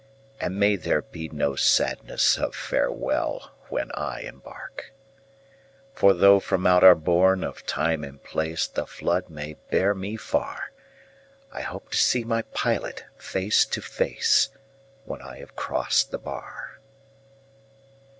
And 0.39 0.59
may 0.59 0.77
there 0.77 1.03
be 1.03 1.29
no 1.29 1.55
sadness 1.55 2.35
of 2.39 2.55
farewell; 2.55 3.51
When 3.69 3.91
I 3.91 4.21
embark; 4.21 4.91
For 5.93 6.15
tho' 6.15 6.39
from 6.39 6.65
out 6.65 6.83
our 6.83 6.95
bourne 6.95 7.43
of 7.43 7.67
Time 7.67 8.03
and 8.03 8.23
Place 8.23 8.65
The 8.65 8.87
flood 8.87 9.29
may 9.29 9.57
bear 9.69 9.93
me 9.93 10.17
far, 10.17 10.71
I 11.51 11.61
hope 11.61 11.91
to 11.91 11.97
see 11.99 12.23
my 12.23 12.41
pilot 12.41 13.03
face 13.17 13.63
to 13.65 13.79
face 13.83 14.49
When 15.05 15.21
I 15.21 15.37
have 15.37 15.55
crossed 15.55 16.09
the 16.09 16.17
bar. 16.17 16.79